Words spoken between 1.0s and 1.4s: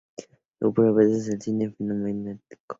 es el